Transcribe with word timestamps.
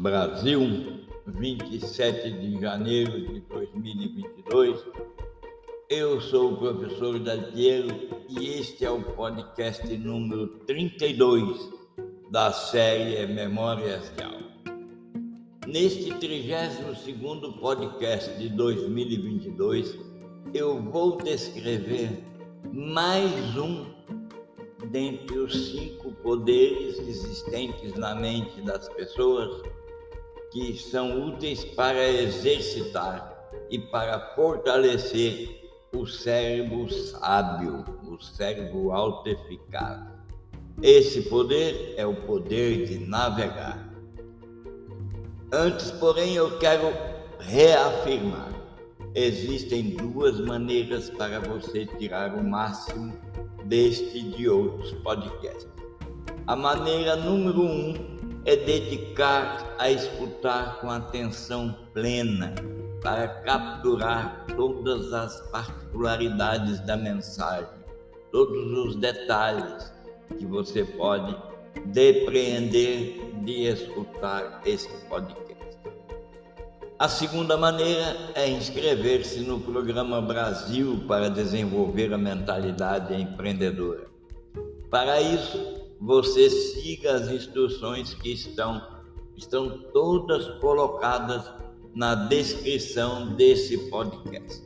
Brasil, 0.00 0.62
27 1.26 2.30
de 2.30 2.58
janeiro 2.58 3.20
de 3.20 3.40
2022. 3.40 4.82
Eu 5.90 6.18
sou 6.22 6.54
o 6.54 6.56
professor 6.56 7.18
Daltiero 7.18 7.88
e 8.26 8.48
este 8.48 8.86
é 8.86 8.90
o 8.90 9.02
podcast 9.02 9.86
número 9.98 10.46
32 10.66 11.70
da 12.30 12.50
série 12.50 13.26
Memórias 13.26 14.10
de 14.16 14.22
Alma. 14.22 14.50
Neste 15.66 16.14
32 16.14 17.56
podcast 17.60 18.38
de 18.38 18.48
2022, 18.48 19.98
eu 20.54 20.80
vou 20.80 21.18
descrever 21.18 22.24
mais 22.72 23.54
um 23.54 23.84
dentre 24.90 25.38
os 25.38 25.72
cinco 25.72 26.10
poderes 26.22 26.98
existentes 27.00 27.92
na 27.96 28.14
mente 28.14 28.62
das 28.62 28.88
pessoas 28.88 29.62
que 30.50 30.76
são 30.76 31.28
úteis 31.28 31.64
para 31.64 32.08
exercitar 32.08 33.30
e 33.70 33.78
para 33.78 34.34
fortalecer 34.34 35.60
o 35.94 36.06
cérebro 36.06 36.92
sábio, 36.92 37.84
o 38.06 38.20
cérebro 38.20 38.92
autoeficaz. 38.92 40.00
Esse 40.82 41.22
poder 41.22 41.94
é 41.96 42.06
o 42.06 42.14
poder 42.14 42.86
de 42.86 42.98
navegar. 42.98 43.88
Antes, 45.52 45.90
porém, 45.90 46.34
eu 46.34 46.58
quero 46.58 46.92
reafirmar: 47.38 48.52
existem 49.14 49.90
duas 49.90 50.40
maneiras 50.40 51.10
para 51.10 51.40
você 51.40 51.86
tirar 51.86 52.34
o 52.34 52.42
máximo 52.42 53.12
deste 53.64 54.18
e 54.18 54.22
de 54.30 54.48
outros 54.48 54.92
podcasts. 55.02 55.68
A 56.46 56.56
maneira 56.56 57.16
número 57.16 57.62
um 57.62 58.09
é 58.44 58.56
dedicar 58.56 59.74
a 59.78 59.90
escutar 59.90 60.80
com 60.80 60.90
atenção 60.90 61.76
plena 61.92 62.54
para 63.02 63.28
capturar 63.28 64.46
todas 64.56 65.12
as 65.12 65.40
particularidades 65.50 66.80
da 66.80 66.96
mensagem, 66.96 67.68
todos 68.30 68.78
os 68.78 68.96
detalhes 68.96 69.92
que 70.38 70.46
você 70.46 70.84
pode 70.84 71.36
depreender 71.86 73.42
de 73.42 73.66
escutar 73.66 74.60
esse 74.64 74.88
podcast. 75.06 75.50
A 76.98 77.08
segunda 77.08 77.56
maneira 77.56 78.14
é 78.34 78.46
inscrever-se 78.48 79.40
no 79.40 79.58
programa 79.60 80.20
Brasil 80.20 81.02
para 81.08 81.30
desenvolver 81.30 82.12
a 82.12 82.18
mentalidade 82.18 83.14
empreendedora. 83.14 84.06
Para 84.90 85.20
isso, 85.20 85.79
você 86.00 86.48
siga 86.48 87.12
as 87.14 87.28
instruções 87.28 88.14
que 88.14 88.32
estão 88.32 88.98
estão 89.36 89.78
todas 89.92 90.46
colocadas 90.60 91.50
na 91.94 92.14
descrição 92.14 93.34
desse 93.34 93.78
podcast. 93.88 94.62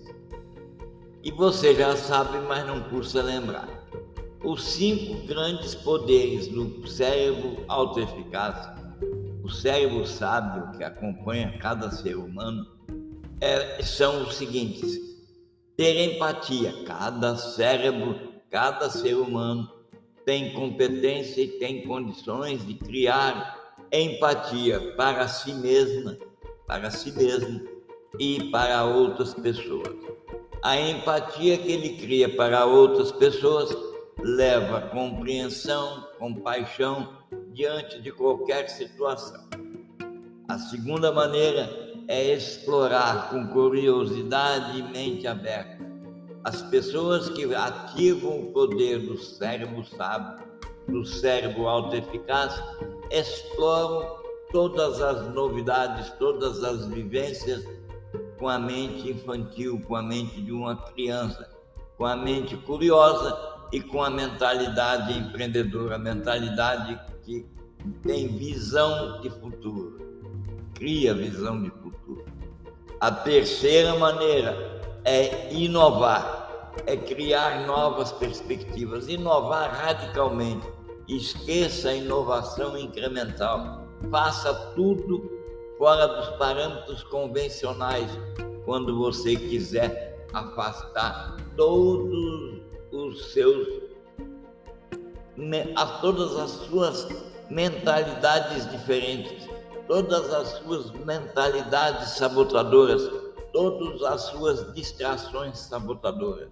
E 1.23 1.31
você 1.31 1.75
já 1.75 1.97
sabe, 1.97 2.39
mas 2.49 2.67
não 2.67 2.83
custa 2.89 3.23
lembrar 3.23 3.85
os 4.45 4.63
cinco 4.63 5.27
grandes 5.27 5.75
poderes 5.75 6.49
do 6.49 6.87
cérebro 6.87 7.65
autoeficaz, 7.67 8.71
o 9.43 9.49
cérebro 9.49 10.07
sábio 10.07 10.71
que 10.77 10.85
acompanha 10.85 11.57
cada 11.59 11.91
ser 11.91 12.17
humano, 12.17 12.67
é, 13.41 13.83
são 13.83 14.23
os 14.23 14.35
seguintes: 14.35 14.99
ter 15.77 16.15
empatia. 16.15 16.85
Cada 16.85 17.37
cérebro, 17.37 18.19
cada 18.51 18.91
ser 18.91 19.15
humano 19.15 19.69
tem 20.25 20.53
competência 20.53 21.43
e 21.43 21.49
tem 21.49 21.87
condições 21.87 22.67
de 22.67 22.75
criar 22.75 23.77
empatia 23.93 24.81
para 24.97 25.29
si 25.29 25.53
mesma, 25.55 26.17
para 26.67 26.91
si 26.91 27.13
mesmo 27.13 27.61
e 28.19 28.51
para 28.51 28.85
outras 28.85 29.35
pessoas. 29.35 29.95
A 30.63 30.81
empatia 30.81 31.59
que 31.59 31.71
ele 31.71 31.97
cria 31.97 32.35
para 32.35 32.65
outras 32.65 33.13
pessoas 33.13 33.77
leva 34.23 34.81
compreensão, 34.89 36.09
compaixão 36.19 37.19
diante 37.53 38.01
de 38.01 38.11
qualquer 38.11 38.69
situação. 38.71 39.45
A 40.49 40.59
segunda 40.59 41.13
maneira 41.13 41.69
é 42.09 42.33
explorar 42.35 43.31
com 43.31 43.49
curiosidade 43.49 44.79
e 44.79 44.83
mente 44.83 45.27
aberta. 45.27 45.74
As 46.45 46.61
pessoas 46.61 47.31
que 47.31 47.55
ativam 47.55 48.39
o 48.39 48.53
poder 48.53 48.99
do 48.99 49.17
cérebro 49.17 49.83
sábio, 49.85 50.45
do 50.87 51.03
cérebro 51.03 51.67
autoeficaz, 51.67 52.63
exploram 53.11 54.19
todas 54.53 55.01
as 55.01 55.33
novidades, 55.33 56.11
todas 56.19 56.63
as 56.63 56.87
vivências 56.87 57.65
com 58.39 58.47
a 58.47 58.59
mente 58.59 59.11
infantil, 59.11 59.81
com 59.87 59.97
a 59.97 60.03
mente 60.03 60.43
de 60.43 60.53
uma 60.53 60.77
criança, 60.77 61.49
com 61.97 62.05
a 62.05 62.15
mente 62.15 62.57
curiosa 62.59 63.37
e 63.73 63.81
com 63.81 64.03
a 64.03 64.11
mentalidade 64.11 65.17
empreendedora, 65.17 65.97
a 65.97 65.99
mentalidade 65.99 67.01
que 67.23 67.47
tem 68.03 68.29
visão 68.29 69.19
de 69.23 69.31
futuro, 69.31 70.21
cria 70.75 71.15
visão 71.15 71.63
de 71.63 71.71
futuro. 71.71 72.27
A 73.01 73.11
terceira 73.11 73.97
maneira 73.99 74.84
é 75.05 75.53
inovar, 75.53 76.73
é 76.87 76.97
criar 76.97 77.67
novas 77.67 78.13
perspectivas, 78.13 79.09
inovar 79.09 79.71
radicalmente. 79.71 80.67
Esqueça 81.07 81.91
a 81.91 81.95
inovação 81.95 82.79
incremental, 82.79 83.87
faça 84.11 84.55
tudo 84.75 85.31
fora 85.77 86.07
dos 86.07 86.29
parâmetros 86.39 87.03
convencionais 87.05 88.11
quando 88.65 88.97
você 88.97 89.37
quiser 89.37 90.27
afastar 90.33 91.37
todos 91.57 92.63
os 92.91 93.33
seus 93.33 93.85
a 95.77 95.87
todas 96.01 96.37
as 96.37 96.51
suas 96.51 97.09
mentalidades 97.51 98.71
diferentes, 98.71 99.49
todas 99.89 100.33
as 100.33 100.49
suas 100.59 100.91
mentalidades 100.93 102.11
sabotadoras, 102.11 103.03
todas 103.55 104.03
as 104.03 104.21
suas 104.25 104.75
distrações 104.75 105.59
sabotadoras. 105.59 106.51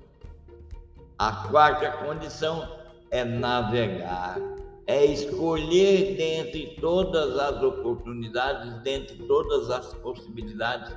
A 1.19 1.49
quarta 1.49 1.91
condição 2.05 2.67
é 3.11 3.23
navegar, 3.23 4.41
é 4.87 5.05
escolher 5.05 6.17
dentre 6.17 6.79
todas 6.81 7.39
as 7.39 7.63
oportunidades, 7.63 8.73
dentre 8.83 9.17
todas 9.27 9.69
as 9.69 9.93
possibilidades, 9.95 10.97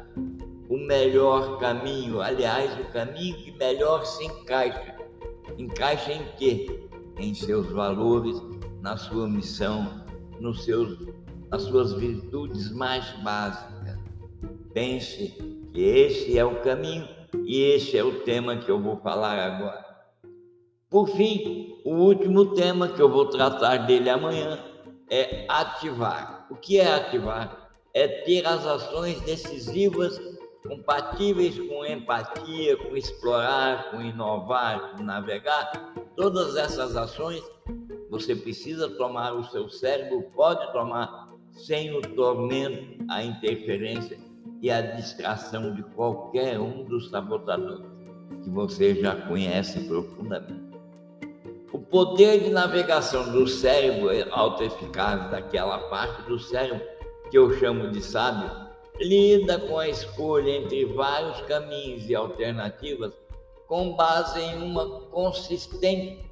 o 0.69 0.77
melhor 0.77 1.59
caminho, 1.59 2.21
aliás, 2.21 2.71
o 2.79 2.91
caminho 2.93 3.35
que 3.43 3.51
melhor 3.51 4.05
se 4.05 4.23
encaixa 4.23 4.95
Encaixa 5.57 6.11
em 6.11 6.25
quê? 6.37 6.87
Em 7.17 7.33
seus 7.33 7.71
valores, 7.71 8.41
na 8.81 8.97
sua 8.97 9.27
missão, 9.27 10.03
nos 10.39 10.65
seus, 10.65 10.97
nas 11.49 11.61
suas 11.63 11.93
virtudes 11.93 12.71
mais 12.71 13.09
básicas. 13.23 13.97
Pense 14.73 15.64
esse 15.81 16.37
é 16.37 16.45
o 16.45 16.61
caminho 16.61 17.07
e 17.45 17.61
esse 17.61 17.97
é 17.97 18.03
o 18.03 18.21
tema 18.21 18.57
que 18.57 18.69
eu 18.69 18.79
vou 18.79 18.97
falar 18.97 19.39
agora. 19.39 19.85
Por 20.89 21.09
fim, 21.09 21.81
o 21.83 21.93
último 21.95 22.53
tema 22.53 22.87
que 22.87 23.01
eu 23.01 23.09
vou 23.09 23.25
tratar 23.25 23.85
dele 23.85 24.09
amanhã 24.09 24.59
é 25.09 25.45
ativar. 25.49 26.47
O 26.49 26.55
que 26.55 26.79
é 26.79 26.93
ativar? 26.93 27.69
É 27.93 28.07
ter 28.07 28.45
as 28.45 28.65
ações 28.65 29.19
decisivas 29.21 30.19
compatíveis 30.67 31.59
com 31.59 31.85
empatia, 31.85 32.75
com 32.77 32.97
explorar, 32.97 33.91
com 33.91 34.01
inovar, 34.01 34.95
com 34.95 35.03
navegar, 35.03 35.93
todas 36.15 36.55
essas 36.55 36.95
ações 36.95 37.43
você 38.09 38.35
precisa 38.35 38.89
tomar, 38.89 39.33
o 39.33 39.43
seu 39.43 39.69
cérebro 39.69 40.23
pode 40.35 40.71
tomar 40.71 41.29
sem 41.51 41.95
o 41.95 42.01
tormento, 42.01 43.03
a 43.09 43.23
interferência 43.23 44.17
e 44.61 44.71
a 44.71 44.81
distração 44.81 45.73
de 45.73 45.83
qualquer 45.83 46.59
um 46.59 46.83
dos 46.83 47.09
sabotadores 47.09 47.85
que 48.43 48.49
você 48.49 48.95
já 48.95 49.15
conhece 49.15 49.81
profundamente. 49.87 50.75
O 51.71 51.79
poder 51.79 52.43
de 52.43 52.49
navegação 52.49 53.31
do 53.31 53.47
cérebro 53.47 54.09
é 54.09 54.27
autoeficaz, 54.31 55.29
daquela 55.29 55.77
parte 55.89 56.21
do 56.23 56.39
cérebro 56.39 56.81
que 57.29 57.37
eu 57.37 57.57
chamo 57.59 57.91
de 57.91 58.01
sábio, 58.01 58.49
lida 58.99 59.59
com 59.59 59.77
a 59.77 59.89
escolha 59.89 60.51
entre 60.51 60.85
vários 60.85 61.41
caminhos 61.41 62.09
e 62.09 62.15
alternativas 62.15 63.13
com 63.67 63.95
base 63.95 64.39
em 64.39 64.63
uma 64.63 65.01
consistente 65.09 66.23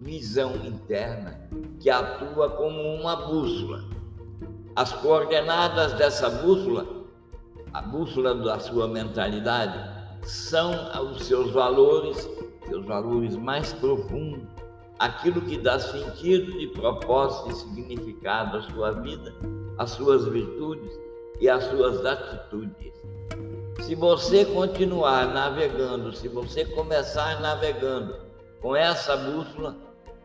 visão 0.00 0.54
interna 0.64 1.48
que 1.80 1.90
atua 1.90 2.50
como 2.50 2.80
uma 2.80 3.16
bússola. 3.16 3.84
As 4.76 4.92
coordenadas 4.92 5.92
dessa 5.94 6.28
bússola, 6.30 7.03
a 7.74 7.82
bússola 7.82 8.36
da 8.36 8.60
sua 8.60 8.86
mentalidade, 8.86 9.76
são 10.22 10.72
os 11.10 11.24
seus 11.26 11.50
valores, 11.50 12.30
seus 12.68 12.86
valores 12.86 13.36
mais 13.36 13.72
profundos, 13.72 14.48
aquilo 15.00 15.40
que 15.42 15.58
dá 15.58 15.78
sentido 15.80 16.56
de 16.56 16.68
propósito 16.68 17.50
e 17.50 17.54
significado 17.54 18.58
à 18.58 18.62
sua 18.62 18.92
vida, 18.92 19.34
às 19.76 19.90
suas 19.90 20.24
virtudes 20.26 20.96
e 21.40 21.48
às 21.48 21.64
suas 21.64 22.06
atitudes. 22.06 22.94
Se 23.80 23.96
você 23.96 24.44
continuar 24.44 25.34
navegando, 25.34 26.12
se 26.12 26.28
você 26.28 26.64
começar 26.64 27.40
navegando 27.40 28.14
com 28.62 28.76
essa 28.76 29.16
bússola, 29.16 29.76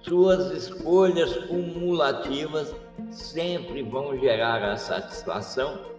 suas 0.02 0.52
escolhas 0.52 1.36
cumulativas 1.48 2.74
sempre 3.12 3.82
vão 3.82 4.18
gerar 4.20 4.64
a 4.64 4.78
satisfação 4.78 5.99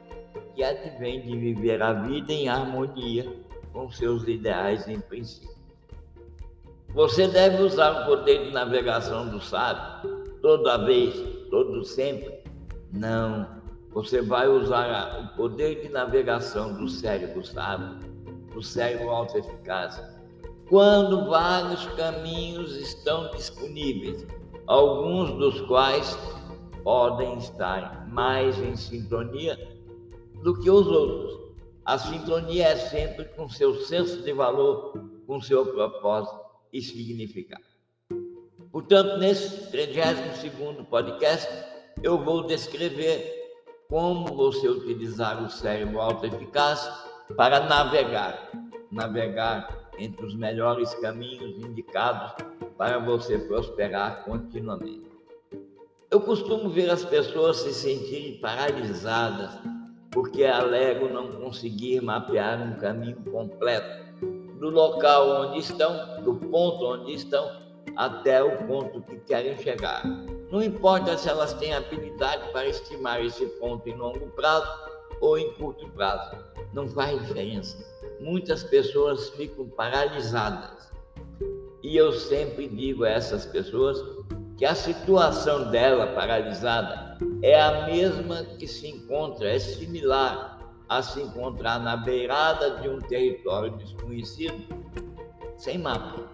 que 0.61 0.65
advém 0.65 1.23
de 1.23 1.35
viver 1.39 1.81
a 1.81 1.95
vida 1.95 2.31
em 2.31 2.47
harmonia 2.47 3.35
com 3.73 3.91
seus 3.91 4.29
ideais 4.29 4.87
e 4.87 4.99
princípios. 4.99 5.57
Você 6.91 7.27
deve 7.29 7.63
usar 7.63 8.03
o 8.03 8.05
poder 8.05 8.45
de 8.45 8.53
navegação 8.53 9.31
do 9.31 9.41
sábio 9.41 10.37
toda 10.43 10.85
vez, 10.85 11.15
todo 11.49 11.83
sempre? 11.83 12.43
Não. 12.93 13.49
Você 13.93 14.21
vai 14.21 14.49
usar 14.49 15.33
o 15.33 15.37
poder 15.37 15.81
de 15.81 15.89
navegação 15.89 16.77
do 16.77 16.91
cérebro 16.91 17.43
sábio, 17.43 17.99
do 18.53 18.63
cérebro 18.63 19.09
auto-eficaz, 19.09 20.03
quando 20.69 21.31
vários 21.31 21.87
caminhos 21.95 22.77
estão 22.77 23.31
disponíveis, 23.31 24.27
alguns 24.67 25.31
dos 25.39 25.59
quais 25.63 26.19
podem 26.85 27.39
estar 27.39 28.07
mais 28.11 28.59
em 28.59 28.77
sintonia 28.77 29.70
do 30.43 30.59
que 30.59 30.71
os 30.71 30.87
outros. 30.87 31.39
A 31.85 31.99
sintonia 31.99 32.69
é 32.69 32.77
sempre 32.77 33.25
com 33.25 33.49
seu 33.49 33.75
senso 33.83 34.23
de 34.23 34.33
valor, 34.33 34.93
com 35.27 35.41
seu 35.41 35.67
propósito 35.67 36.39
e 36.73 36.81
significado. 36.81 37.65
Portanto, 38.71 39.19
nesse 39.19 39.71
32 39.71 40.87
podcast, 40.89 41.49
eu 42.03 42.23
vou 42.23 42.47
descrever 42.47 43.41
como 43.89 44.27
você 44.27 44.69
utilizar 44.69 45.43
o 45.43 45.51
cérebro 45.51 46.01
autoeficaz 46.01 46.89
para 47.37 47.67
navegar, 47.67 48.51
navegar 48.91 49.91
entre 49.99 50.25
os 50.25 50.35
melhores 50.35 50.95
caminhos 50.95 51.59
indicados 51.59 52.33
para 52.79 52.99
você 52.99 53.39
prosperar 53.39 54.25
continuamente. 54.25 55.11
Eu 56.11 56.21
costumo 56.21 56.71
ver 56.71 56.89
as 56.91 57.05
pessoas 57.05 57.59
se 57.59 57.75
sentirem 57.75 58.41
paralisadas 58.41 59.51
porque 60.11 60.45
alegam 60.45 61.09
não 61.09 61.33
conseguir 61.33 62.01
mapear 62.01 62.61
um 62.61 62.79
caminho 62.79 63.23
completo 63.31 64.11
do 64.59 64.69
local 64.69 65.47
onde 65.47 65.61
estão, 65.61 66.23
do 66.23 66.35
ponto 66.35 66.85
onde 66.85 67.15
estão, 67.15 67.61
até 67.97 68.43
o 68.43 68.67
ponto 68.67 69.01
que 69.03 69.17
querem 69.21 69.57
chegar. 69.57 70.05
Não 70.51 70.63
importa 70.63 71.17
se 71.17 71.29
elas 71.29 71.55
têm 71.55 71.73
habilidade 71.73 72.51
para 72.53 72.67
estimar 72.67 73.25
esse 73.25 73.47
ponto 73.59 73.89
em 73.89 73.95
longo 73.95 74.27
prazo 74.33 74.71
ou 75.21 75.39
em 75.39 75.53
curto 75.55 75.89
prazo, 75.91 76.37
não 76.73 76.89
faz 76.89 77.19
diferença. 77.21 77.79
Muitas 78.21 78.63
pessoas 78.65 79.31
ficam 79.31 79.69
paralisadas. 79.69 80.91
E 81.83 81.97
eu 81.97 82.13
sempre 82.13 82.69
digo 82.69 83.05
a 83.05 83.11
essas 83.11 83.47
pessoas 83.47 83.99
que 84.61 84.67
a 84.67 84.75
situação 84.75 85.71
dela 85.71 86.09
paralisada 86.09 87.17
é 87.43 87.59
a 87.59 87.87
mesma 87.87 88.45
que 88.59 88.67
se 88.67 88.89
encontra, 88.89 89.49
é 89.49 89.59
similar 89.59 90.59
a 90.87 91.01
se 91.01 91.23
encontrar 91.23 91.81
na 91.81 91.97
beirada 91.97 92.73
de 92.73 92.87
um 92.87 92.99
território 92.99 93.71
desconhecido, 93.79 94.63
sem 95.57 95.79
mapa. 95.79 96.29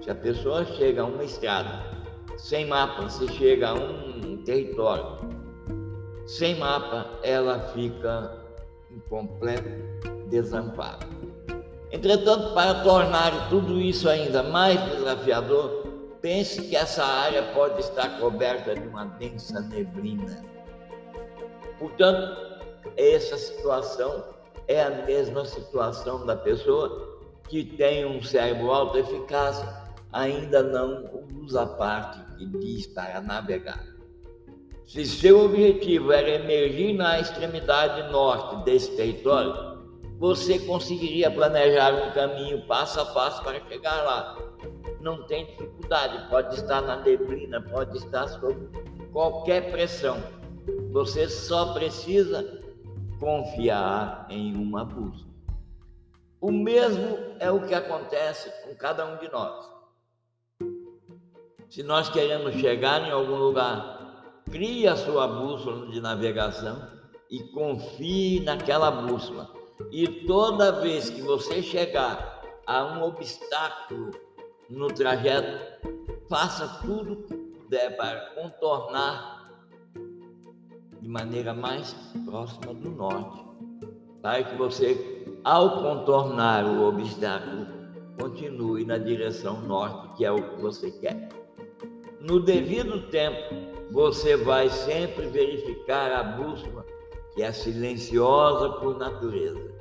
Se 0.00 0.08
a 0.08 0.14
pessoa 0.14 0.64
chega 0.64 1.02
a 1.02 1.06
uma 1.06 1.24
estrada, 1.24 1.84
sem 2.38 2.66
mapa, 2.66 3.08
se 3.08 3.26
chega 3.32 3.70
a 3.70 3.74
um 3.74 4.44
território, 4.44 5.18
sem 6.26 6.60
mapa, 6.60 7.18
ela 7.24 7.58
fica 7.74 8.40
em 8.88 9.00
completo 9.08 9.68
desamparo. 10.28 11.08
Entretanto, 11.90 12.54
para 12.54 12.84
tornar 12.84 13.48
tudo 13.48 13.80
isso 13.80 14.08
ainda 14.08 14.44
mais 14.44 14.80
desafiador, 14.92 15.89
pense 16.20 16.62
que 16.62 16.76
essa 16.76 17.04
área 17.04 17.42
pode 17.54 17.80
estar 17.80 18.18
coberta 18.20 18.74
de 18.74 18.86
uma 18.86 19.04
densa 19.04 19.60
neblina. 19.60 20.44
Portanto, 21.78 22.60
essa 22.96 23.36
situação 23.36 24.24
é 24.68 24.82
a 24.82 24.90
mesma 24.90 25.44
situação 25.44 26.24
da 26.24 26.36
pessoa 26.36 27.18
que 27.48 27.64
tem 27.64 28.04
um 28.04 28.22
cérebro 28.22 28.70
alto 28.70 28.98
eficaz, 28.98 29.64
ainda 30.12 30.62
não 30.62 31.24
usa 31.42 31.62
a 31.62 31.66
parte 31.66 32.20
que 32.36 32.46
diz 32.46 32.86
para 32.86 33.20
navegar. 33.20 33.84
Se 34.86 35.04
seu 35.06 35.44
objetivo 35.44 36.12
era 36.12 36.28
emergir 36.30 36.94
na 36.94 37.20
extremidade 37.20 38.10
norte 38.10 38.64
desse 38.64 38.96
território, 38.96 39.78
você 40.18 40.58
conseguiria 40.58 41.30
planejar 41.30 41.94
um 41.94 42.12
caminho 42.12 42.66
passo 42.66 43.00
a 43.00 43.06
passo 43.06 43.42
para 43.42 43.60
chegar 43.68 44.02
lá. 44.02 44.36
Não 45.00 45.26
tem 45.26 45.46
dificuldade, 45.46 46.28
pode 46.28 46.54
estar 46.56 46.82
na 46.82 46.96
neblina, 46.96 47.60
pode 47.60 47.96
estar 47.96 48.28
sob 48.28 48.54
qualquer 49.12 49.70
pressão. 49.70 50.18
Você 50.92 51.28
só 51.28 51.72
precisa 51.72 52.60
confiar 53.18 54.26
em 54.28 54.54
uma 54.56 54.84
bússola. 54.84 55.30
O 56.40 56.50
mesmo 56.50 57.18
é 57.38 57.50
o 57.50 57.66
que 57.66 57.74
acontece 57.74 58.50
com 58.64 58.74
cada 58.74 59.06
um 59.06 59.18
de 59.18 59.30
nós. 59.30 59.70
Se 61.68 61.82
nós 61.82 62.08
queremos 62.08 62.54
chegar 62.54 63.06
em 63.06 63.10
algum 63.10 63.36
lugar, 63.36 64.24
crie 64.50 64.88
a 64.88 64.96
sua 64.96 65.28
bússola 65.28 65.86
de 65.86 66.00
navegação 66.00 66.82
e 67.30 67.40
confie 67.52 68.40
naquela 68.40 68.90
bússola. 68.90 69.50
E 69.92 70.26
toda 70.26 70.80
vez 70.80 71.08
que 71.08 71.22
você 71.22 71.62
chegar 71.62 72.42
a 72.66 72.84
um 72.84 73.02
obstáculo 73.02 74.10
no 74.70 74.86
trajeto, 74.86 75.58
faça 76.28 76.80
tudo 76.80 77.24
que 77.24 77.34
puder 77.34 77.96
para 77.96 78.20
contornar 78.36 79.50
de 81.00 81.08
maneira 81.08 81.52
mais 81.52 81.92
próxima 82.24 82.72
do 82.72 82.90
norte, 82.90 83.44
para 84.22 84.44
que 84.44 84.56
você, 84.56 85.26
ao 85.42 85.82
contornar 85.82 86.64
o 86.64 86.84
obstáculo, 86.86 87.66
continue 88.20 88.84
na 88.84 88.98
direção 88.98 89.60
norte, 89.62 90.16
que 90.16 90.24
é 90.24 90.30
o 90.30 90.36
que 90.36 90.60
você 90.60 90.90
quer. 90.92 91.28
No 92.20 92.38
devido 92.38 93.10
tempo, 93.10 93.54
você 93.90 94.36
vai 94.36 94.68
sempre 94.68 95.26
verificar 95.26 96.12
a 96.12 96.22
bússola, 96.22 96.84
que 97.34 97.42
é 97.42 97.50
silenciosa 97.50 98.68
por 98.74 98.98
natureza, 98.98 99.74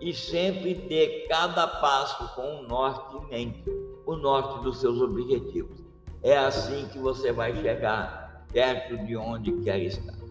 e 0.00 0.12
sempre 0.12 0.74
ter 0.88 1.26
cada 1.26 1.66
passo 1.66 2.32
com 2.34 2.60
o 2.60 2.62
norte 2.62 3.16
em 3.16 3.28
mente, 3.28 3.75
o 4.06 4.16
norte 4.16 4.62
dos 4.62 4.80
seus 4.80 5.00
objetivos. 5.00 5.84
É 6.22 6.38
assim 6.38 6.86
que 6.92 6.98
você 6.98 7.32
vai 7.32 7.54
chegar 7.60 8.46
perto 8.52 8.96
de 9.04 9.16
onde 9.16 9.52
quer 9.62 9.80
estar 9.80 10.26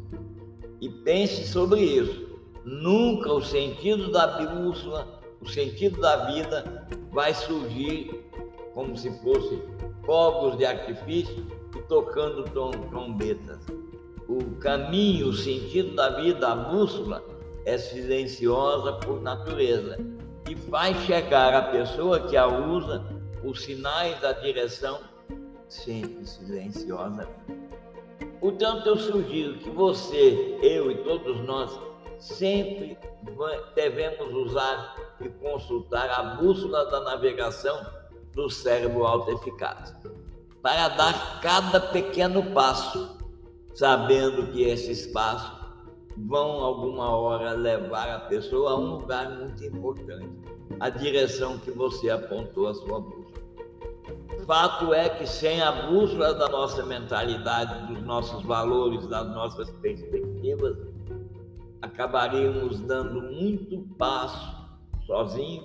e 0.82 0.90
pense 0.90 1.48
sobre 1.48 1.82
isso. 1.82 2.26
Nunca 2.64 3.32
o 3.32 3.42
sentido 3.42 4.12
da 4.12 4.28
bússola, 4.46 5.20
o 5.42 5.48
sentido 5.48 6.00
da 6.00 6.28
vida 6.28 6.88
vai 7.12 7.34
surgir 7.34 8.24
como 8.74 8.98
se 8.98 9.10
fosse 9.22 9.62
fogos 10.06 10.58
de 10.58 10.66
artifício 10.66 11.46
e 11.76 11.80
tocando 11.84 12.44
trombetas. 12.44 13.60
O 14.28 14.56
caminho, 14.60 15.28
o 15.28 15.34
sentido 15.34 15.96
da 15.96 16.10
vida, 16.22 16.52
a 16.52 16.56
bússola, 16.56 17.24
é 17.64 17.78
silenciosa 17.78 18.94
por 18.94 19.22
natureza 19.22 19.98
e 20.50 20.56
faz 20.56 20.98
chegar 21.06 21.54
à 21.54 21.62
pessoa 21.64 22.20
que 22.28 22.36
a 22.36 22.48
usa 22.48 23.04
os 23.46 23.64
sinais 23.64 24.20
da 24.20 24.32
direção 24.32 25.00
sempre 25.68 26.26
silenciosa. 26.26 27.28
Portanto, 28.40 28.88
eu 28.88 28.98
sugiro 28.98 29.58
que 29.60 29.70
você, 29.70 30.60
eu 30.62 30.92
e 30.92 31.04
todos 31.04 31.40
nós, 31.46 31.72
sempre 32.20 32.98
devemos 33.74 34.34
usar 34.34 34.96
e 35.20 35.30
consultar 35.30 36.10
a 36.10 36.36
bússola 36.36 36.86
da 36.90 37.02
navegação 37.02 37.86
do 38.34 38.50
cérebro 38.50 39.06
auto-eficaz, 39.06 39.96
para 40.62 40.90
dar 40.90 41.42
cada 41.42 41.80
pequeno 41.80 42.52
passo, 42.52 43.18
sabendo 43.74 44.52
que 44.52 44.64
esses 44.64 45.08
passos 45.08 45.66
vão 46.18 46.64
alguma 46.64 47.10
hora 47.10 47.52
levar 47.52 48.10
a 48.10 48.20
pessoa 48.22 48.72
a 48.72 48.76
um 48.76 48.98
lugar 48.98 49.30
muito 49.30 49.64
importante, 49.64 50.30
a 50.80 50.90
direção 50.90 51.58
que 51.60 51.72
você 51.72 52.10
apontou 52.10 52.68
a 52.68 52.74
sua 52.74 53.00
bússola. 53.00 53.25
Fato 54.46 54.94
é 54.94 55.10
que 55.10 55.26
sem 55.26 55.60
a 55.60 55.72
bússola 55.72 56.32
da 56.36 56.48
nossa 56.48 56.86
mentalidade, 56.86 57.88
dos 57.88 58.04
nossos 58.04 58.44
valores, 58.44 59.08
das 59.08 59.28
nossas 59.30 59.72
perspectivas, 59.72 60.78
acabaríamos 61.82 62.80
dando 62.82 63.24
muito 63.24 63.80
passo 63.98 64.56
sozinho 65.08 65.64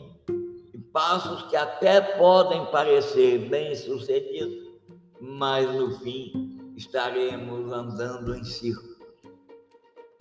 e 0.72 0.78
passos 0.78 1.42
que 1.50 1.56
até 1.56 2.00
podem 2.00 2.64
parecer 2.66 3.50
bem-sucedidos, 3.50 4.70
mas 5.20 5.70
no 5.74 5.98
fim 5.98 6.72
estaremos 6.74 7.70
andando 7.70 8.34
em 8.34 8.44
círculo. 8.44 8.96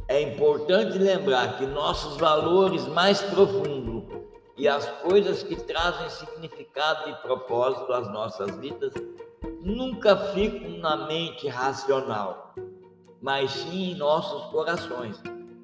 É 0.10 0.22
importante 0.22 0.98
lembrar 0.98 1.58
que 1.58 1.66
nossos 1.66 2.18
valores 2.18 2.86
mais 2.88 3.22
profundos 3.22 4.19
e 4.60 4.68
as 4.68 4.86
coisas 5.02 5.42
que 5.42 5.56
trazem 5.56 6.10
significado 6.10 7.10
e 7.10 7.16
propósito 7.16 7.94
às 7.94 8.12
nossas 8.12 8.54
vidas 8.58 8.94
nunca 9.62 10.18
ficam 10.34 10.78
na 10.80 11.08
mente 11.08 11.48
racional, 11.48 12.54
mas 13.22 13.52
sim 13.52 13.94
em 13.94 13.96
nossos 13.96 14.52
corações. 14.52 15.22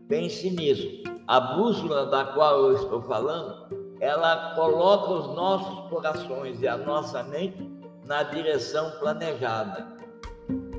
Pense 0.08 0.50
nisso. 0.50 1.04
A 1.28 1.40
bússola 1.40 2.06
da 2.06 2.24
qual 2.24 2.62
eu 2.62 2.76
estou 2.76 3.02
falando, 3.02 3.96
ela 4.00 4.56
coloca 4.56 5.12
os 5.12 5.36
nossos 5.36 5.90
corações 5.90 6.62
e 6.62 6.68
a 6.68 6.78
nossa 6.78 7.22
mente 7.24 7.70
na 8.06 8.24
direção 8.24 8.92
planejada. 9.00 9.95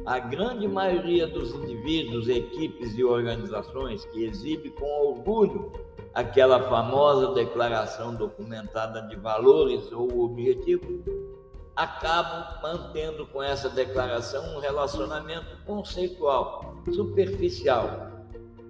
A 0.07 0.21
grande 0.21 0.69
maioria 0.69 1.27
dos 1.27 1.53
indivíduos, 1.53 2.29
equipes 2.29 2.97
e 2.97 3.03
organizações 3.03 4.05
que 4.07 4.23
exibe 4.23 4.71
com 4.71 4.87
orgulho 5.09 5.73
aquela 6.15 6.63
famosa 6.69 7.35
declaração 7.35 8.15
documentada 8.15 9.03
de 9.03 9.17
valores 9.17 9.91
ou 9.91 10.21
objetivos, 10.21 11.01
acabam 11.75 12.63
mantendo 12.63 13.27
com 13.27 13.43
essa 13.43 13.69
declaração 13.69 14.57
um 14.57 14.61
relacionamento 14.61 15.57
conceitual, 15.67 16.77
superficial. 16.95 18.13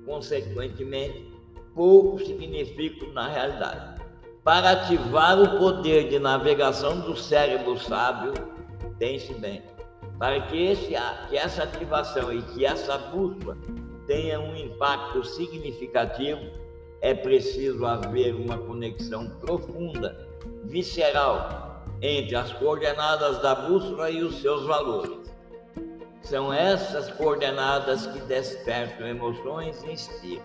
Consequentemente, 0.07 1.31
pouco 1.75 2.19
significa 2.19 3.07
na 3.13 3.29
realidade. 3.29 4.01
Para 4.43 4.71
ativar 4.71 5.39
o 5.39 5.59
poder 5.59 6.09
de 6.09 6.19
navegação 6.19 7.01
do 7.01 7.15
cérebro 7.15 7.79
sábio, 7.79 8.33
pense 8.99 9.35
bem, 9.35 9.63
para 10.19 10.41
que, 10.43 10.67
esse, 10.67 10.95
que 11.29 11.37
essa 11.37 11.65
ativação 11.65 12.33
e 12.33 12.43
que 12.43 12.65
essa 12.65 12.97
bússola 12.97 13.57
tenha 14.07 14.41
um 14.41 14.57
impacto 14.57 15.25
significativo, 15.25 16.41
é 17.01 17.15
preciso 17.15 17.85
haver 17.85 18.35
uma 18.35 18.57
conexão 18.57 19.29
profunda, 19.41 20.27
visceral, 20.65 21.85
entre 22.01 22.35
as 22.37 22.53
coordenadas 22.53 23.41
da 23.43 23.55
bússola 23.55 24.11
e 24.11 24.23
os 24.23 24.41
seus 24.41 24.65
valores. 24.65 25.27
São 26.23 26.53
essas 26.53 27.11
coordenadas 27.13 28.07
que 28.07 28.19
despertam 28.21 29.07
emoções 29.07 29.83
e 29.85 29.93
inspiram. 29.93 30.45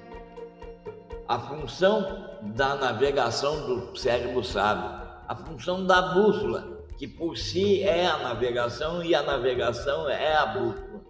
A 1.28 1.40
função 1.40 2.30
da 2.42 2.76
navegação 2.76 3.66
do 3.66 3.98
cérebro 3.98 4.44
sábio, 4.44 4.92
a 5.28 5.36
função 5.36 5.86
da 5.86 6.14
bússola, 6.14 6.81
que 7.02 7.08
por 7.08 7.36
si 7.36 7.82
é 7.82 8.06
a 8.06 8.20
navegação 8.20 9.04
e 9.04 9.16
a 9.16 9.24
navegação 9.24 10.08
é 10.08 10.36
a 10.36 10.46
bússola, 10.46 11.02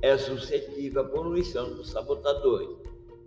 é 0.00 0.16
suscetível 0.16 1.02
à 1.02 1.04
poluição 1.04 1.74
dos 1.74 1.90
sabotadores. 1.90 2.70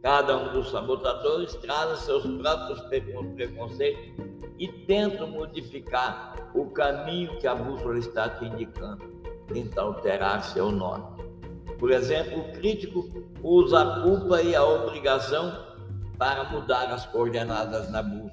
Cada 0.01 0.35
um 0.35 0.53
dos 0.53 0.71
sabotadores 0.71 1.53
traz 1.57 1.99
seus 1.99 2.25
próprios 2.25 2.81
preconceitos 3.35 4.11
e 4.57 4.67
tenta 4.87 5.27
modificar 5.27 6.49
o 6.55 6.65
caminho 6.71 7.37
que 7.37 7.45
a 7.45 7.53
bússola 7.53 7.99
está 7.99 8.27
te 8.27 8.45
indicando, 8.45 9.05
tenta 9.53 9.79
alterar 9.79 10.43
seu 10.43 10.71
norte. 10.71 11.23
Por 11.77 11.91
exemplo, 11.91 12.39
o 12.39 12.51
crítico 12.53 13.07
usa 13.43 13.83
a 13.83 14.01
culpa 14.01 14.41
e 14.41 14.55
a 14.55 14.65
obrigação 14.65 15.75
para 16.17 16.45
mudar 16.45 16.91
as 16.91 17.05
coordenadas 17.05 17.91
na 17.91 18.01
bússola 18.01 18.32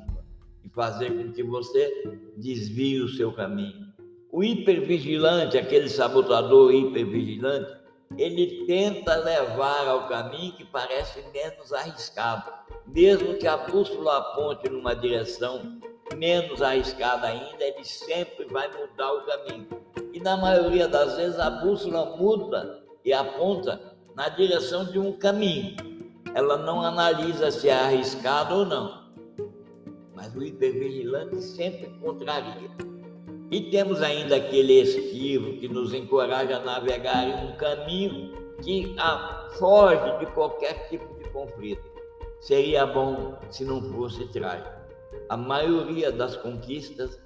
fazer 0.80 1.10
com 1.10 1.30
que 1.30 1.42
você 1.42 2.18
desvie 2.38 3.02
o 3.02 3.08
seu 3.10 3.30
caminho. 3.30 3.92
O 4.32 4.42
hipervigilante, 4.42 5.58
aquele 5.58 5.90
sabotador 5.90 6.72
hipervigilante, 6.72 7.70
ele 8.16 8.64
tenta 8.64 9.14
levar 9.16 9.86
ao 9.86 10.08
caminho 10.08 10.54
que 10.54 10.64
parece 10.64 11.22
menos 11.34 11.70
arriscado, 11.74 12.50
mesmo 12.86 13.34
que 13.34 13.46
a 13.46 13.58
bússola 13.58 14.16
aponte 14.16 14.70
numa 14.70 14.94
direção 14.94 15.78
menos 16.16 16.62
arriscada 16.62 17.26
ainda, 17.26 17.62
ele 17.62 17.84
sempre 17.84 18.46
vai 18.46 18.66
mudar 18.68 19.12
o 19.12 19.26
caminho. 19.26 19.68
E 20.14 20.18
na 20.18 20.38
maioria 20.38 20.88
das 20.88 21.18
vezes 21.18 21.38
a 21.38 21.50
bússola 21.50 22.16
muda 22.16 22.82
e 23.04 23.12
aponta 23.12 23.78
na 24.16 24.30
direção 24.30 24.86
de 24.86 24.98
um 24.98 25.12
caminho. 25.12 25.76
Ela 26.34 26.56
não 26.56 26.80
analisa 26.80 27.50
se 27.50 27.68
é 27.68 27.74
arriscado 27.74 28.54
ou 28.54 28.64
não. 28.64 28.99
Mas 30.30 30.36
o 30.36 30.42
hipervigilante 30.42 31.42
sempre 31.42 31.88
contraria. 32.00 32.70
E 33.50 33.62
temos 33.70 34.00
ainda 34.00 34.36
aquele 34.36 34.80
esquivo 34.80 35.58
que 35.58 35.68
nos 35.68 35.92
encoraja 35.92 36.58
a 36.58 36.60
navegar 36.60 37.26
em 37.26 37.48
um 37.48 37.56
caminho 37.56 38.32
que 38.62 38.94
foge 39.58 40.18
de 40.18 40.26
qualquer 40.26 40.88
tipo 40.88 41.18
de 41.18 41.28
conflito. 41.30 41.82
Seria 42.40 42.86
bom 42.86 43.38
se 43.50 43.64
não 43.64 43.82
fosse 43.92 44.26
trágico. 44.28 44.70
A 45.28 45.36
maioria 45.36 46.12
das 46.12 46.36
conquistas 46.36 47.20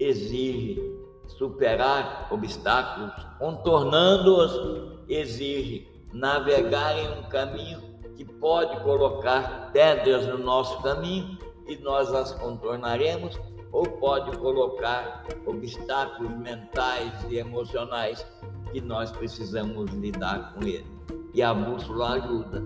exige 0.00 0.80
superar 1.26 2.28
obstáculos, 2.30 3.12
contornando-os, 3.38 5.02
exige 5.08 5.88
navegar 6.12 6.96
em 6.98 7.18
um 7.18 7.28
caminho 7.28 7.82
que 8.16 8.24
pode 8.24 8.80
colocar 8.82 9.70
pedras 9.72 10.26
no 10.26 10.38
nosso 10.38 10.82
caminho 10.82 11.36
e 11.66 11.76
nós 11.76 12.12
as 12.12 12.32
contornaremos 12.32 13.38
ou 13.72 13.84
pode 13.84 14.36
colocar 14.38 15.24
obstáculos 15.44 16.30
mentais 16.38 17.12
e 17.28 17.38
emocionais 17.38 18.26
que 18.72 18.80
nós 18.80 19.10
precisamos 19.10 19.90
lidar 19.92 20.54
com 20.54 20.62
ele. 20.62 20.86
E 21.34 21.42
a 21.42 21.52
bússola 21.52 22.14
ajuda. 22.14 22.62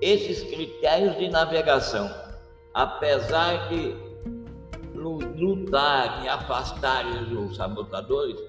Esses 0.00 0.42
critérios 0.42 1.16
de 1.16 1.28
navegação, 1.28 2.10
apesar 2.74 3.68
de 3.68 3.94
lutar 4.94 6.24
e 6.24 6.28
afastar 6.28 7.04
os 7.06 7.56
sabotadores, 7.56 8.40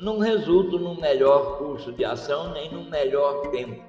não 0.00 0.18
resultam 0.18 0.78
no 0.78 0.94
melhor 0.94 1.58
curso 1.58 1.92
de 1.92 2.04
ação 2.04 2.52
nem 2.52 2.72
no 2.72 2.84
melhor 2.84 3.48
tempo. 3.48 3.82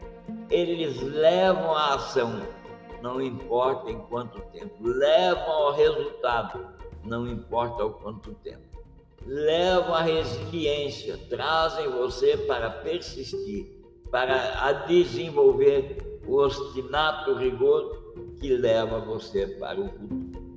Eles 0.50 1.00
levam 1.01 1.75
a 1.75 1.96
ação, 1.96 2.42
não 3.01 3.22
importa 3.22 3.91
em 3.91 4.00
quanto 4.00 4.39
tempo, 4.51 4.75
levam 4.82 5.51
ao 5.51 5.74
resultado 5.74 6.79
não 7.03 7.27
importa 7.27 7.86
o 7.86 7.91
quanto 7.91 8.34
tempo. 8.36 8.63
Levam 9.25 9.94
a 9.94 10.01
resiliência, 10.01 11.18
trazem 11.29 11.89
você 11.89 12.38
para 12.38 12.70
persistir, 12.70 13.79
para 14.10 14.65
a 14.65 14.72
desenvolver 14.72 16.20
o 16.25 16.36
ostinato 16.36 17.36
rigor 17.36 18.13
que 18.39 18.56
leva 18.56 19.00
você 19.00 19.48
para 19.48 19.79
o 19.79 19.89
futuro. 19.89 20.50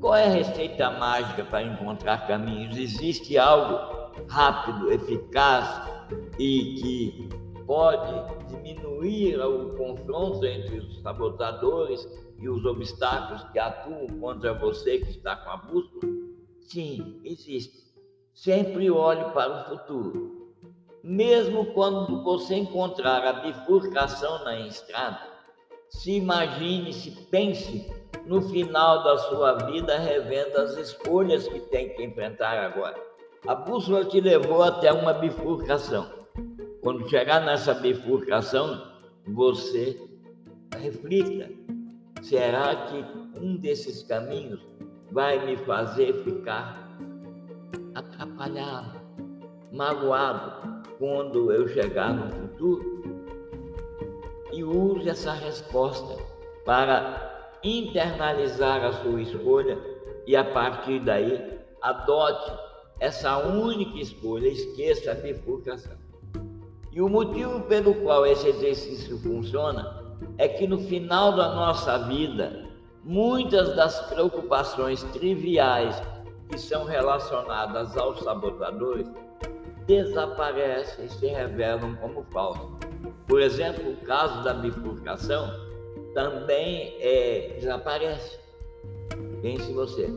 Qual 0.00 0.14
é 0.14 0.24
a 0.24 0.30
receita 0.30 0.90
mágica 0.90 1.44
para 1.44 1.62
encontrar 1.62 2.26
caminhos? 2.26 2.76
Existe 2.76 3.38
algo 3.38 4.12
rápido, 4.28 4.92
eficaz 4.92 5.82
e 6.38 6.74
que 6.74 7.28
pode 7.66 8.48
diminuir 8.48 9.40
o 9.40 9.76
confronto 9.76 10.44
entre 10.44 10.78
os 10.78 11.00
sabotadores 11.00 12.06
e 12.38 12.48
os 12.48 12.64
obstáculos 12.64 13.44
que 13.52 13.58
atuam 13.58 14.06
contra 14.20 14.54
você 14.54 14.98
que 14.98 15.10
está 15.10 15.36
com 15.36 15.50
a 15.50 15.56
bússola? 15.56 16.12
Sim, 16.60 17.20
existe. 17.24 17.84
Sempre 18.32 18.90
olhe 18.90 19.24
para 19.32 19.60
o 19.60 19.64
futuro. 19.70 20.54
Mesmo 21.02 21.66
quando 21.74 22.22
você 22.22 22.54
encontrar 22.54 23.24
a 23.26 23.32
bifurcação 23.34 24.42
na 24.44 24.60
estrada, 24.60 25.20
se 25.90 26.12
imagine, 26.12 26.92
se 26.92 27.10
pense 27.26 27.92
no 28.26 28.40
final 28.42 29.04
da 29.04 29.18
sua 29.18 29.54
vida 29.66 29.98
revendo 29.98 30.58
as 30.58 30.76
escolhas 30.76 31.46
que 31.46 31.60
tem 31.60 31.90
que 31.90 32.02
enfrentar 32.02 32.58
agora. 32.58 32.96
A 33.46 33.54
bússola 33.54 34.04
te 34.04 34.20
levou 34.20 34.62
até 34.62 34.90
uma 34.92 35.12
bifurcação. 35.12 36.23
Quando 36.84 37.08
chegar 37.08 37.40
nessa 37.40 37.72
bifurcação, 37.72 38.92
você 39.26 39.98
reflita 40.78 41.48
Será 42.22 42.76
que 42.86 43.04
um 43.40 43.56
desses 43.56 44.02
caminhos 44.02 44.60
vai 45.10 45.46
me 45.46 45.56
fazer 45.56 46.12
ficar 46.24 46.98
atrapalhado, 47.94 49.00
magoado 49.72 50.84
quando 50.98 51.50
eu 51.52 51.66
chegar 51.68 52.12
no 52.12 52.30
futuro? 52.30 53.02
E 54.52 54.62
use 54.62 55.08
essa 55.08 55.32
resposta 55.32 56.22
para 56.66 57.58
internalizar 57.62 58.84
a 58.84 58.92
sua 58.92 59.22
escolha 59.22 59.78
e 60.26 60.36
a 60.36 60.44
partir 60.44 61.00
daí 61.00 61.60
adote 61.80 62.52
essa 63.00 63.38
única 63.38 63.98
escolha, 63.98 64.48
esqueça 64.48 65.12
a 65.12 65.14
bifurcação. 65.14 66.03
E 66.94 67.02
o 67.02 67.08
motivo 67.08 67.60
pelo 67.62 67.92
qual 67.96 68.24
esse 68.24 68.46
exercício 68.46 69.18
funciona 69.18 70.00
é 70.38 70.46
que 70.46 70.64
no 70.64 70.78
final 70.78 71.34
da 71.34 71.52
nossa 71.52 71.98
vida, 72.06 72.68
muitas 73.02 73.74
das 73.74 74.00
preocupações 74.02 75.02
triviais 75.12 76.00
que 76.48 76.56
são 76.56 76.84
relacionadas 76.84 77.96
aos 77.96 78.20
sabotadores 78.20 79.08
desaparecem 79.88 81.06
e 81.06 81.08
se 81.08 81.26
revelam 81.26 81.96
como 81.96 82.22
falsos. 82.32 82.70
Por 83.26 83.40
exemplo, 83.40 83.90
o 83.90 83.96
caso 83.96 84.44
da 84.44 84.54
bifurcação 84.54 85.50
também 86.14 86.94
é, 87.00 87.56
desaparece. 87.58 88.38
Pense 89.42 89.72
você. 89.72 90.08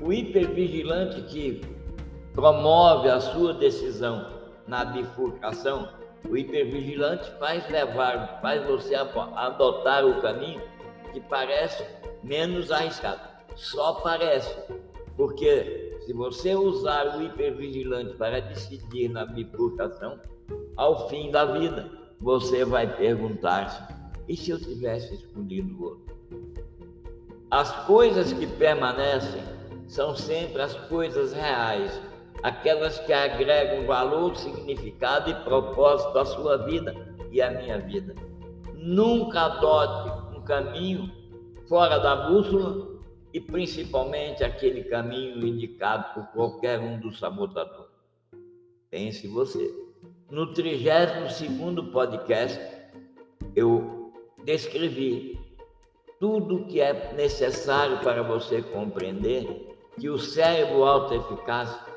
O 0.00 0.12
hipervigilante 0.12 1.22
que 1.22 1.60
promove 2.34 3.08
a 3.08 3.20
sua 3.20 3.54
decisão 3.54 4.26
na 4.66 4.84
bifurcação, 4.84 5.88
o 6.28 6.36
hipervigilante 6.36 7.30
faz 7.38 7.68
levar, 7.68 8.40
faz 8.40 8.64
você 8.66 8.94
adotar 8.94 10.04
o 10.06 10.20
caminho 10.20 10.60
que 11.12 11.20
parece 11.20 11.84
menos 12.22 12.70
arriscado. 12.70 13.20
Só 13.54 13.94
parece, 13.94 14.54
porque 15.16 15.98
se 16.04 16.12
você 16.12 16.54
usar 16.54 17.16
o 17.16 17.22
hipervigilante 17.22 18.16
para 18.16 18.40
decidir 18.40 19.08
na 19.08 19.24
bifurcação, 19.24 20.18
ao 20.76 21.08
fim 21.08 21.30
da 21.30 21.44
vida, 21.44 21.90
você 22.20 22.64
vai 22.64 22.96
perguntar-se: 22.96 23.80
e 24.28 24.36
se 24.36 24.50
eu 24.50 24.58
tivesse 24.58 25.14
escolhido 25.14 25.76
o 25.78 25.84
outro? 25.84 26.14
As 27.50 27.86
coisas 27.86 28.32
que 28.32 28.46
permanecem 28.46 29.42
são 29.86 30.16
sempre 30.16 30.60
as 30.60 30.74
coisas 30.88 31.32
reais, 31.32 32.00
aquelas 32.44 32.98
que 32.98 33.12
agregam 33.12 33.86
valor, 33.86 34.36
significado 34.36 35.30
e 35.30 35.34
propósito 35.44 36.18
à 36.18 36.26
sua 36.26 36.58
vida 36.58 36.94
e 37.32 37.40
à 37.40 37.50
minha 37.50 37.78
vida. 37.78 38.14
Nunca 38.74 39.46
adote 39.46 40.36
um 40.36 40.42
caminho 40.42 41.10
fora 41.66 41.98
da 41.98 42.28
bússola 42.28 43.00
e 43.32 43.40
principalmente 43.40 44.44
aquele 44.44 44.84
caminho 44.84 45.44
indicado 45.46 46.12
por 46.12 46.26
qualquer 46.34 46.78
um 46.78 47.00
dos 47.00 47.18
sabotadores. 47.18 47.90
Pense 48.90 49.26
você. 49.26 49.74
No 50.30 50.52
32 50.52 51.90
podcast, 51.90 52.60
eu 53.56 54.12
descrevi 54.44 55.40
tudo 56.20 56.56
o 56.56 56.66
que 56.66 56.78
é 56.78 57.14
necessário 57.14 58.00
para 58.00 58.22
você 58.22 58.60
compreender 58.60 59.74
que 59.98 60.10
o 60.10 60.18
cérebro 60.18 60.84
autoeficaz 60.84 61.93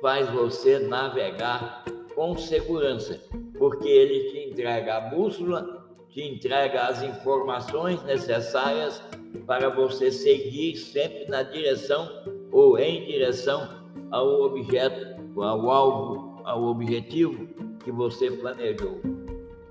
faz 0.00 0.28
você 0.30 0.78
navegar 0.78 1.84
com 2.14 2.36
segurança, 2.36 3.20
porque 3.58 3.88
ele 3.88 4.30
te 4.30 4.50
entrega 4.50 4.96
a 4.96 5.00
bússola 5.00 5.80
te 6.10 6.22
entrega 6.22 6.86
as 6.86 7.02
informações 7.02 8.02
necessárias 8.02 9.02
para 9.46 9.68
você 9.68 10.10
seguir 10.10 10.76
sempre 10.76 11.26
na 11.26 11.42
direção 11.42 12.08
ou 12.50 12.78
em 12.78 13.04
direção 13.04 13.80
ao 14.10 14.42
objeto, 14.42 15.20
ao 15.40 15.70
alvo, 15.70 16.42
ao 16.44 16.64
objetivo 16.64 17.46
que 17.84 17.92
você 17.92 18.30
planejou. 18.30 19.00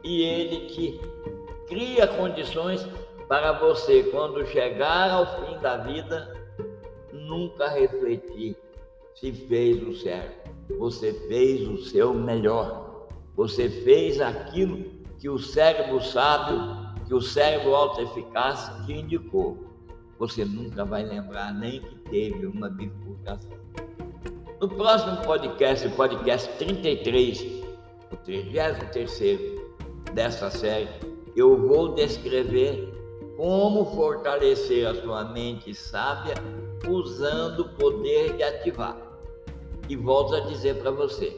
E 0.03 0.23
ele 0.23 0.67
te 0.67 1.01
cria 1.67 2.07
condições 2.07 2.87
para 3.27 3.51
você, 3.51 4.03
quando 4.03 4.45
chegar 4.47 5.11
ao 5.11 5.45
fim 5.45 5.59
da 5.59 5.77
vida, 5.77 6.33
nunca 7.11 7.67
refletir 7.67 8.55
se 9.19 9.33
fez 9.33 9.85
o 9.85 9.93
certo. 9.95 10.49
Você 10.77 11.13
fez 11.27 11.67
o 11.67 11.77
seu 11.77 12.13
melhor. 12.13 13.07
Você 13.35 13.69
fez 13.69 14.21
aquilo 14.21 14.85
que 15.17 15.29
o 15.29 15.37
cérebro 15.37 16.01
sábio, 16.01 16.57
que 17.05 17.13
o 17.13 17.21
cérebro 17.21 17.75
autoeficaz 17.75 18.71
te 18.85 18.93
indicou. 18.93 19.57
Você 20.17 20.45
nunca 20.45 20.85
vai 20.85 21.03
lembrar 21.03 21.53
nem 21.53 21.81
que 21.81 21.95
teve 22.09 22.45
uma 22.45 22.69
bifurcação. 22.69 23.57
No 24.61 24.67
próximo 24.67 25.17
podcast, 25.21 25.87
o 25.87 25.91
podcast 25.91 26.49
33, 26.57 27.41
o 28.11 28.17
33 28.17 29.21
dessa 30.13 30.49
série, 30.49 30.89
eu 31.35 31.57
vou 31.67 31.95
descrever 31.95 32.93
como 33.37 33.85
fortalecer 33.95 34.85
a 34.85 34.95
sua 34.95 35.23
mente 35.25 35.73
sábia 35.73 36.35
usando 36.87 37.61
o 37.61 37.69
poder 37.69 38.35
de 38.35 38.43
ativar. 38.43 39.08
E 39.89 39.95
volto 39.95 40.35
a 40.35 40.41
dizer 40.41 40.75
para 40.79 40.91
você, 40.91 41.35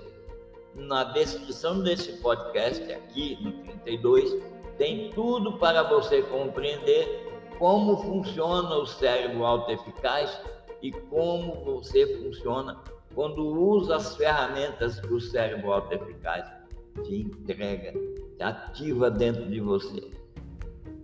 na 0.75 1.05
descrição 1.05 1.81
desse 1.81 2.21
podcast, 2.21 2.83
aqui 2.91 3.37
no 3.41 3.63
32, 3.63 4.37
tem 4.77 5.09
tudo 5.11 5.53
para 5.57 5.83
você 5.83 6.21
compreender 6.23 7.31
como 7.57 7.97
funciona 7.97 8.75
o 8.75 8.85
cérebro 8.85 9.45
autoeficaz 9.45 10.41
e 10.81 10.91
como 10.91 11.63
você 11.63 12.17
funciona 12.17 12.77
quando 13.15 13.45
usa 13.45 13.95
as 13.95 14.15
ferramentas 14.15 14.99
que 14.99 15.13
o 15.13 15.21
cérebro 15.21 15.71
autoeficaz 15.71 16.45
te 17.03 17.21
entrega, 17.21 17.93
te 18.37 18.43
ativa 18.43 19.09
dentro 19.09 19.49
de 19.49 19.59
você. 19.61 20.11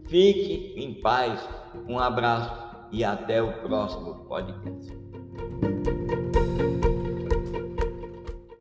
Fique 0.07 0.73
em 0.75 0.95
paz, 0.95 1.47
um 1.87 1.99
abraço 1.99 2.87
e 2.91 3.03
até 3.03 3.41
o 3.41 3.53
próximo 3.61 4.25
podcast. 4.25 4.97